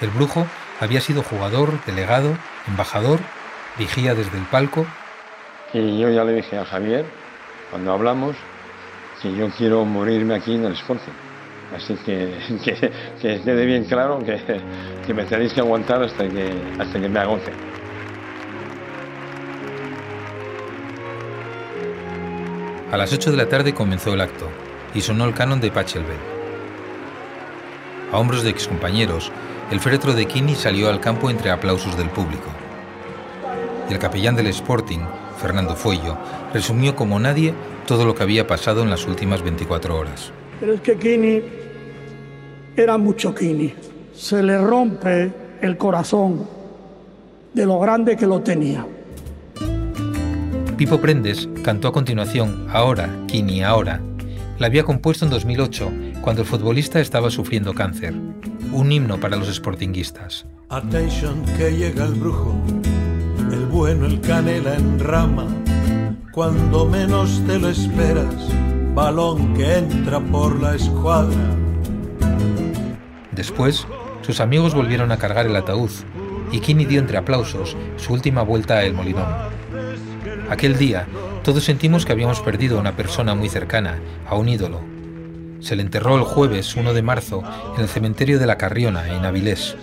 El 0.00 0.10
brujo 0.10 0.46
había 0.80 1.00
sido 1.00 1.22
jugador, 1.22 1.82
delegado, 1.86 2.36
embajador, 2.68 3.20
vigía 3.78 4.14
desde 4.14 4.36
el 4.38 4.44
palco 4.44 4.86
Y 5.72 5.98
yo 5.98 6.10
ya 6.10 6.24
le 6.24 6.34
dije 6.34 6.58
a 6.58 6.64
Javier, 6.64 7.06
cuando 7.74 7.92
hablamos, 7.92 8.36
que 9.20 9.34
yo 9.34 9.50
quiero 9.58 9.84
morirme 9.84 10.36
aquí 10.36 10.54
en 10.54 10.64
el 10.64 10.74
Sporting. 10.74 11.10
Así 11.74 11.96
que, 12.06 12.38
que, 12.64 12.92
que 13.20 13.40
quede 13.40 13.66
bien 13.66 13.82
claro 13.86 14.20
que, 14.20 14.40
que 15.04 15.12
me 15.12 15.24
tenéis 15.24 15.52
que 15.52 15.58
aguantar 15.58 16.00
hasta 16.00 16.28
que, 16.28 16.52
hasta 16.78 17.00
que 17.00 17.08
me 17.08 17.18
agote. 17.18 17.50
A 22.92 22.96
las 22.96 23.12
8 23.12 23.32
de 23.32 23.36
la 23.36 23.48
tarde 23.48 23.74
comenzó 23.74 24.14
el 24.14 24.20
acto 24.20 24.48
y 24.94 25.00
sonó 25.00 25.24
el 25.24 25.34
canon 25.34 25.60
de 25.60 25.72
Pachelbel. 25.72 26.16
A 28.12 28.18
hombros 28.18 28.44
de 28.44 28.50
excompañeros, 28.50 29.32
el 29.72 29.80
féretro 29.80 30.14
de 30.14 30.26
Kini 30.26 30.54
salió 30.54 30.88
al 30.90 31.00
campo 31.00 31.28
entre 31.28 31.50
aplausos 31.50 31.96
del 31.96 32.10
público. 32.10 32.50
El 33.90 33.98
capellán 33.98 34.36
del 34.36 34.46
Sporting, 34.46 35.00
Fernando 35.44 35.76
Foyo, 35.76 36.16
resumió 36.54 36.96
como 36.96 37.20
nadie 37.20 37.52
todo 37.86 38.06
lo 38.06 38.14
que 38.14 38.22
había 38.22 38.46
pasado 38.46 38.82
en 38.82 38.88
las 38.88 39.06
últimas 39.06 39.42
24 39.42 39.94
horas. 39.94 40.32
Pero 40.58 40.72
es 40.72 40.80
que 40.80 40.96
Kini 40.96 41.42
era 42.74 42.96
mucho 42.96 43.34
Kini. 43.34 43.74
Se 44.14 44.42
le 44.42 44.56
rompe 44.56 45.30
el 45.60 45.76
corazón 45.76 46.48
de 47.52 47.66
lo 47.66 47.78
grande 47.78 48.16
que 48.16 48.26
lo 48.26 48.40
tenía. 48.40 48.86
Pipo 50.78 50.98
Prendes 50.98 51.46
cantó 51.62 51.88
a 51.88 51.92
continuación 51.92 52.66
Ahora, 52.72 53.10
Kini, 53.26 53.62
ahora. 53.62 54.00
La 54.58 54.68
había 54.68 54.84
compuesto 54.84 55.26
en 55.26 55.30
2008, 55.30 55.92
cuando 56.22 56.40
el 56.40 56.48
futbolista 56.48 57.00
estaba 57.00 57.28
sufriendo 57.28 57.74
cáncer. 57.74 58.14
Un 58.72 58.90
himno 58.90 59.20
para 59.20 59.36
los 59.36 59.54
sportinguistas. 59.54 60.46
Attention 60.70 61.44
que 61.58 61.70
llega 61.70 62.06
el 62.06 62.14
brujo, 62.14 62.54
bueno, 63.74 64.06
el 64.06 64.20
canela 64.20 64.76
en 64.76 65.00
rama. 65.00 65.48
Cuando 66.30 66.86
menos 66.86 67.42
te 67.44 67.58
lo 67.58 67.68
esperas, 67.68 68.32
balón 68.94 69.52
que 69.54 69.78
entra 69.78 70.20
por 70.20 70.60
la 70.60 70.76
escuadra. 70.76 71.56
Después, 73.32 73.84
sus 74.22 74.38
amigos 74.38 74.76
volvieron 74.76 75.10
a 75.10 75.16
cargar 75.16 75.46
el 75.46 75.56
ataúd 75.56 75.90
y 76.52 76.60
Kini 76.60 76.84
dio 76.84 77.00
entre 77.00 77.18
aplausos 77.18 77.76
su 77.96 78.12
última 78.12 78.42
vuelta 78.42 78.74
a 78.74 78.84
El 78.84 78.94
Molinón. 78.94 79.26
Aquel 80.48 80.78
día, 80.78 81.08
todos 81.42 81.64
sentimos 81.64 82.06
que 82.06 82.12
habíamos 82.12 82.40
perdido 82.40 82.76
a 82.78 82.80
una 82.80 82.94
persona 82.94 83.34
muy 83.34 83.48
cercana, 83.48 83.98
a 84.28 84.36
un 84.36 84.48
ídolo. 84.48 84.82
Se 85.58 85.74
le 85.74 85.82
enterró 85.82 86.14
el 86.14 86.22
jueves 86.22 86.76
1 86.76 86.94
de 86.94 87.02
marzo 87.02 87.42
en 87.74 87.82
el 87.82 87.88
cementerio 87.88 88.38
de 88.38 88.46
la 88.46 88.56
Carriona, 88.56 89.08
en 89.08 89.24
Avilés. 89.24 89.76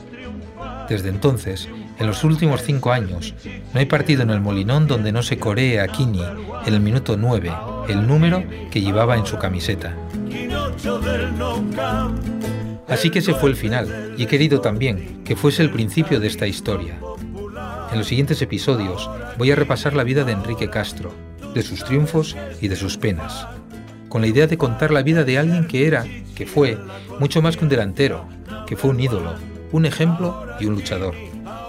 Desde 0.87 1.09
entonces, 1.09 1.67
en 2.01 2.07
los 2.07 2.23
últimos 2.23 2.63
cinco 2.63 2.91
años, 2.91 3.35
no 3.45 3.79
hay 3.79 3.85
partido 3.85 4.23
en 4.23 4.31
el 4.31 4.41
Molinón 4.41 4.87
donde 4.87 5.11
no 5.11 5.21
se 5.21 5.37
coree 5.37 5.79
a 5.79 5.87
Kini 5.87 6.23
en 6.65 6.73
el 6.73 6.81
minuto 6.81 7.15
9, 7.15 7.53
el 7.89 8.07
número 8.07 8.43
que 8.71 8.81
llevaba 8.81 9.17
en 9.17 9.27
su 9.27 9.37
camiseta. 9.37 9.95
Así 12.87 13.11
que 13.11 13.19
ese 13.19 13.35
fue 13.35 13.51
el 13.51 13.55
final, 13.55 14.15
y 14.17 14.23
he 14.23 14.27
querido 14.27 14.61
también 14.61 15.23
que 15.23 15.35
fuese 15.35 15.61
el 15.61 15.69
principio 15.69 16.19
de 16.19 16.25
esta 16.25 16.47
historia. 16.47 16.97
En 17.91 17.99
los 17.99 18.07
siguientes 18.07 18.41
episodios 18.41 19.07
voy 19.37 19.51
a 19.51 19.55
repasar 19.55 19.93
la 19.93 20.03
vida 20.03 20.23
de 20.23 20.31
Enrique 20.31 20.71
Castro, 20.71 21.13
de 21.53 21.61
sus 21.61 21.83
triunfos 21.83 22.35
y 22.59 22.67
de 22.67 22.77
sus 22.77 22.97
penas, 22.97 23.45
con 24.09 24.21
la 24.21 24.27
idea 24.27 24.47
de 24.47 24.57
contar 24.57 24.89
la 24.89 25.03
vida 25.03 25.23
de 25.23 25.37
alguien 25.37 25.67
que 25.67 25.85
era, 25.85 26.03
que 26.33 26.47
fue, 26.47 26.79
mucho 27.19 27.43
más 27.43 27.57
que 27.57 27.63
un 27.63 27.69
delantero, 27.69 28.27
que 28.65 28.75
fue 28.75 28.89
un 28.89 28.99
ídolo, 28.99 29.35
un 29.71 29.85
ejemplo 29.85 30.47
y 30.59 30.65
un 30.65 30.73
luchador, 30.73 31.13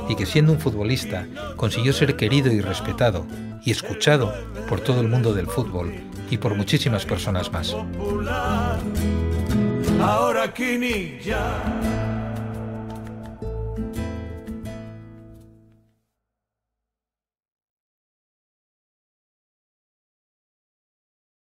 y 0.08 0.16
que 0.16 0.26
siendo 0.26 0.52
un 0.52 0.60
futbolista 0.60 1.26
consiguió 1.56 1.92
ser 1.92 2.16
querido 2.16 2.52
y 2.52 2.60
respetado 2.60 3.26
y 3.64 3.70
escuchado 3.70 4.32
por 4.68 4.80
todo 4.80 5.00
el 5.00 5.08
mundo 5.08 5.32
del 5.34 5.46
fútbol 5.46 5.92
y 6.30 6.38
por 6.38 6.54
muchísimas 6.54 7.04
personas 7.04 7.52
más. 7.52 7.76